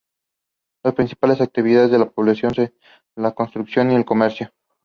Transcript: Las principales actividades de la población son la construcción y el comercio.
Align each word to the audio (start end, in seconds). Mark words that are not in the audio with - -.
Las 0.83 0.95
principales 0.95 1.41
actividades 1.41 1.91
de 1.91 1.99
la 1.99 2.09
población 2.09 2.55
son 2.55 2.73
la 3.17 3.33
construcción 3.35 3.91
y 3.91 3.95
el 3.95 4.03
comercio. 4.03 4.51